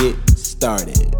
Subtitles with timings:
[0.00, 1.14] get started.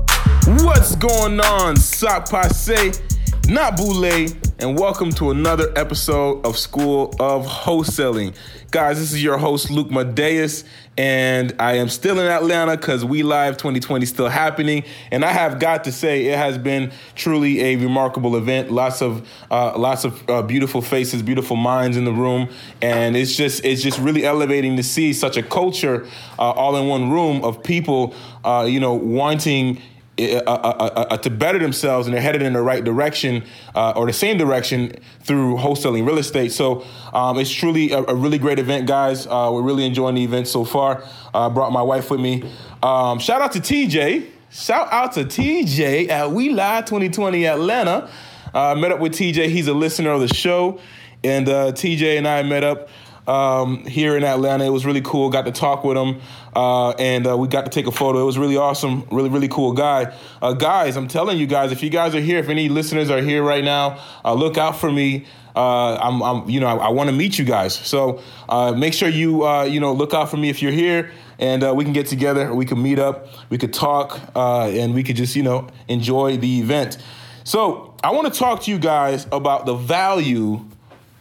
[0.63, 3.01] What's going on, Sak pase?
[3.49, 4.29] N'ap boule,
[4.59, 8.35] and welcome to another episode of School of Wholesaling.
[8.71, 10.65] Guys, this is your host, Luc Madeus,
[10.97, 14.85] and I am still in Atlanta because We Live 2020 is still happening.
[15.11, 18.71] And I have got to say, it has been truly a remarkable event.
[18.71, 22.49] Lots of uh, lots of uh, beautiful faces, beautiful minds in the room,
[22.81, 26.07] and it's just it's just really elevating to see such a culture
[26.39, 29.83] uh, all in one room of people, uh, you know, wanting
[30.19, 34.07] uh, uh, uh, to better themselves and they're headed in the right direction uh, or
[34.07, 34.91] the same direction
[35.21, 36.53] through wholesaling real estate.
[36.53, 39.27] So um, it's truly a, a, really great event, guys.
[39.27, 41.05] Uh, we're really enjoying the event so far.
[41.35, 42.51] I brought my wife with me.
[42.83, 44.31] Um, shout out to TJ.
[44.51, 48.09] Shout out to TJ at We Live 2020 Atlanta.
[48.55, 49.51] I met up with TJ.
[49.51, 50.81] He's a listener of the show.
[51.25, 52.89] And TJ and I met up
[53.27, 54.65] um, here in Atlanta.
[54.65, 55.31] It was really cool.
[55.31, 56.21] Got to talk with him,
[56.55, 58.21] uh, and uh, we got to take a photo.
[58.21, 59.07] It was really awesome.
[59.11, 60.15] Really, really cool guy.
[60.41, 63.21] Uh, guys, I'm telling you guys, if you guys are here, if any listeners are
[63.21, 65.27] here right now, uh, look out for me.
[65.55, 67.75] Uh, I'm, I'm, you know, I, I want to meet you guys.
[67.75, 71.77] So uh, make sure you, you know, look out for me if you're here and
[71.77, 72.55] we can get together.
[72.55, 73.29] We can meet up.
[73.49, 76.99] We could talk, and we could just, you know, enjoy the event.
[77.45, 80.65] So I want to talk to you guys about the value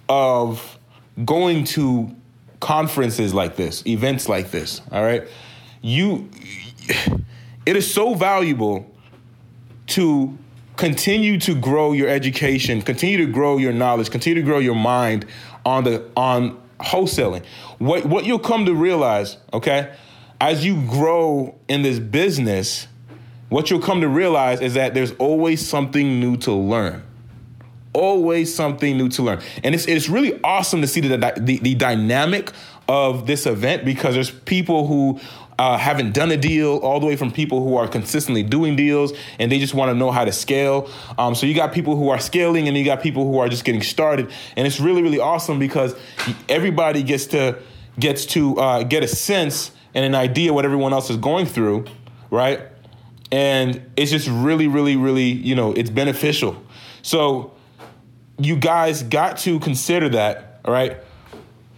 [0.09, 0.74] of
[1.23, 2.13] going to
[2.59, 5.27] conferences like this, events like this, all right?
[5.81, 6.29] You
[7.65, 8.91] it is so valuable
[9.87, 10.37] to
[10.77, 15.25] continue to grow your education, continue to grow your knowledge, continue to grow your mind
[15.65, 17.45] on the on wholesaling.
[17.77, 19.93] What what you'll come to realize, okay,
[20.41, 22.87] as you grow in this business,
[23.49, 27.04] what you'll come to realize is that there's always something new to learn
[27.95, 29.41] always something new to learn.
[29.63, 32.51] And it's, it's really awesome to see the, the, the dynamic
[32.87, 35.19] of this event because there's people who
[35.57, 39.13] uh, haven't done a deal, all the way from people who are consistently doing deals
[39.39, 40.89] and they just want to know how to scale.
[41.17, 43.63] Um, so you got people who are scaling and you got people who are just
[43.63, 45.95] getting started, and it's really really awesome because
[46.49, 47.57] everybody gets to
[47.97, 51.85] gets to uh, get a sense and an idea what everyone else is going through,
[52.29, 52.61] right?
[53.31, 56.61] And it's just really really really you know it's beneficial.
[57.01, 57.54] So
[58.37, 60.97] you guys got to consider that, right?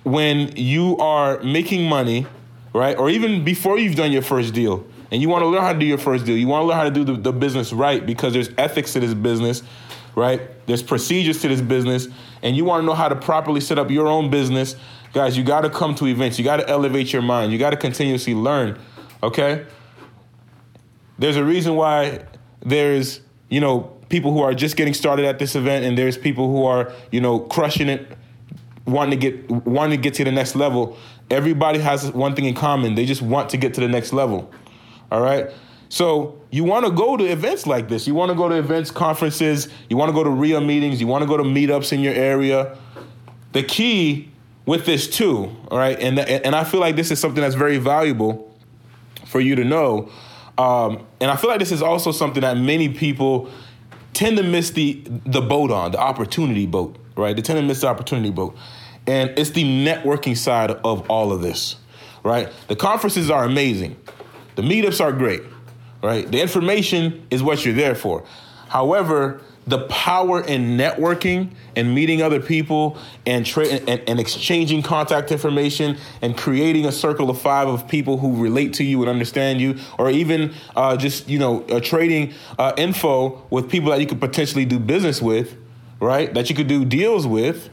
[0.03, 2.25] When you are making money,
[2.73, 2.97] right?
[2.97, 5.79] Or even before you've done your first deal and you want to learn how to
[5.79, 8.05] do your first deal, you want to learn how to do the, the business right
[8.05, 9.63] because there's ethics to this business,
[10.15, 10.41] right?
[10.65, 12.07] There's procedures to this business,
[12.41, 14.75] and you want to know how to properly set up your own business.
[15.13, 16.37] Guys, you got to come to events.
[16.37, 17.51] You got to elevate your mind.
[17.51, 18.79] You got to continuously learn,
[19.23, 19.65] okay?
[21.19, 22.25] There's a reason why
[22.61, 26.49] there's, you know, people who are just getting started at this event, and there's people
[26.49, 28.17] who are, you know, crushing it,
[28.85, 30.97] wanting to get wanting to get to the next level.
[31.29, 34.51] Everybody has one thing in common: they just want to get to the next level.
[35.11, 35.49] All right.
[35.89, 38.07] So you want to go to events like this.
[38.07, 39.69] You want to go to events, conferences.
[39.89, 40.99] You want to go to real meetings.
[40.99, 42.77] You want to go to meetups in your area.
[43.53, 44.29] The key
[44.65, 47.77] with this too, all right, and and I feel like this is something that's very
[47.77, 48.53] valuable
[49.25, 50.09] for you to know.
[50.57, 53.49] Um, and I feel like this is also something that many people
[54.17, 57.35] tend to miss the the boat on the opportunity boat, right?
[57.35, 58.57] They tend to miss the opportunity boat,
[59.05, 61.75] and it's the networking side of all of this,
[62.23, 62.49] right?
[62.67, 63.95] The conferences are amazing,
[64.55, 65.43] the meetups are great,
[66.01, 66.29] right?
[66.29, 68.25] The information is what you're there for.
[68.69, 75.29] However, the power in networking and meeting other people and, tra- and, and, exchanging contact
[75.29, 79.59] information and creating a circle of five of people who relate to you and understand
[79.59, 84.07] you, or even uh, just you know uh, trading uh, info with people that you
[84.07, 85.55] could potentially do business with,
[85.99, 86.33] right?
[86.33, 87.69] That you could do deals with,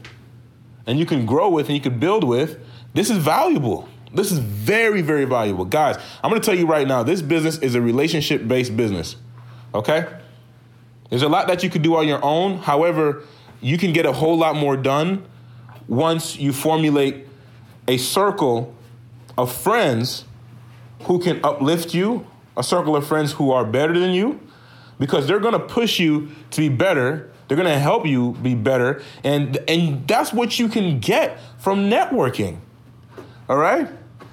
[0.85, 2.59] and you can grow with and you can build with.
[2.93, 3.87] This is valuable.
[4.13, 5.95] This is very very valuable, guys.
[6.21, 7.03] I'm going to tell you right now.
[7.03, 9.15] This business is a relationship based business.
[9.73, 10.05] Okay
[11.09, 12.57] there's a lot that you could do on your own.
[12.57, 13.23] However,
[13.61, 15.25] you can get a whole lot more done
[15.87, 17.27] once you formulate
[17.87, 18.75] a circle
[19.37, 20.25] of friends
[21.03, 22.25] who can uplift you,
[22.57, 24.39] a circle of friends who are better than you,
[24.97, 27.31] because they're gonna push you to be better.
[27.47, 29.03] They're gonna help you be better.
[29.23, 32.59] And, and that's what you can get from networking.
[33.47, 33.87] All right?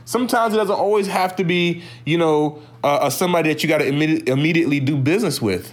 [0.05, 3.87] Sometimes it doesn't always have to be, you know, uh, somebody that you got to
[3.87, 5.73] immediate, immediately do business with.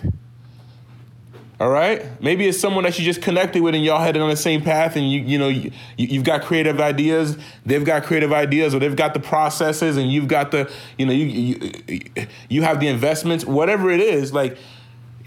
[1.60, 2.06] All right.
[2.22, 4.96] Maybe it's someone that you just connected with and y'all headed on the same path
[4.96, 7.38] and you, you know, you, you've got creative ideas.
[7.66, 11.12] They've got creative ideas or they've got the processes and you've got the, you know,
[11.12, 14.32] you, you, you have the investments, whatever it is.
[14.32, 14.58] Like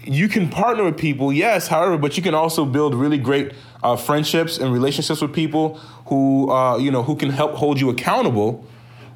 [0.03, 3.53] you can partner with people, yes, however, but you can also build really great
[3.83, 5.75] uh, friendships and relationships with people
[6.07, 8.65] who, uh, you know, who can help hold you accountable.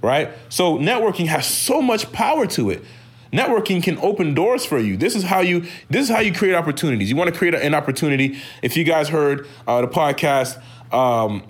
[0.04, 0.30] Right.
[0.50, 2.84] So networking has so much power to it.
[3.32, 4.98] Networking can open doors for you.
[4.98, 7.10] This is how you this is how you create opportunities.
[7.10, 8.40] You want to create an opportunity.
[8.62, 10.62] If you guys heard uh, the podcast
[10.94, 11.44] um,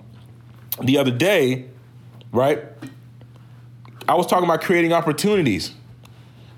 [0.82, 1.66] the other day,
[2.32, 2.62] right?
[4.08, 5.74] I was talking about creating opportunities.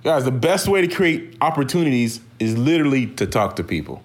[0.02, 4.02] Guys, the best way to create opportunities is literally to talk to people.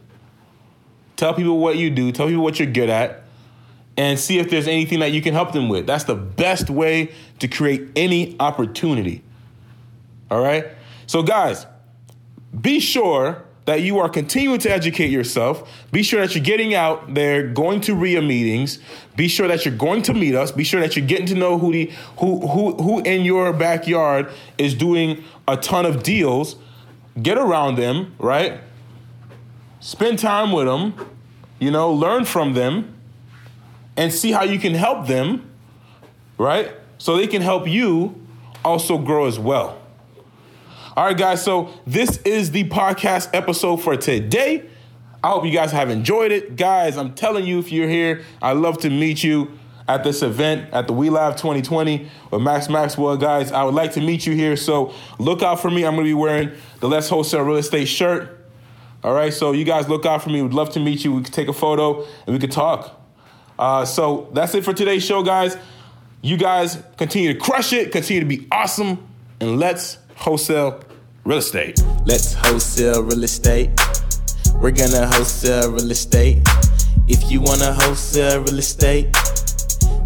[1.16, 3.24] Tell people what you do, tell people what you're good at,
[3.96, 5.88] and see if there's anything that you can help them with.
[5.88, 9.24] That's the best way to create any opportunity.
[10.30, 10.66] All right?
[11.08, 11.66] So, guys,
[12.60, 15.70] be sure that you are continuing to educate yourself.
[15.92, 18.80] Be sure that you're getting out there, going to RIA meetings.
[19.16, 20.52] Be sure that you're going to meet us.
[20.52, 24.32] Be sure that you're getting to know who the who who who in your backyard
[24.58, 26.58] is doing a ton of deals.
[27.22, 28.60] Get around them, right?
[29.80, 30.94] Spend time with them,
[31.60, 32.94] you know, learn from them
[33.98, 35.50] and see how you can help them,
[36.38, 36.72] right?
[36.98, 38.22] So they can help you
[38.64, 39.80] also grow as well.
[40.98, 41.44] All right, guys.
[41.44, 44.64] So this is the podcast episode for today.
[45.22, 46.56] I hope you guys have enjoyed it.
[46.56, 49.60] Guys, I'm telling you, if you're here, I'd love to meet you
[49.90, 53.18] at this event at the We Live 2020 with Max Maxwell.
[53.18, 54.56] Guys, I would like to meet you here.
[54.56, 55.84] So look out for me.
[55.84, 58.48] I'm going to be wearing the Let's Wholesale Real Estate shirt.
[59.04, 60.42] All right, so you guys look out for me.
[60.42, 61.12] We'd love to meet you.
[61.12, 63.02] We could take a photo and we could talk.
[63.60, 65.58] Uh, so that's it for today's show, guys.
[66.22, 69.06] You guys continue to crush it, continue to be awesome,
[69.42, 70.80] and let's wholesale
[71.24, 71.84] real estate.
[72.06, 73.70] Let's wholesale real estate.
[74.56, 76.48] We're gonna wholesale real estate.
[77.08, 79.16] If you wanna wholesale real estate,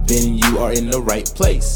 [0.05, 1.75] then you are in the right place.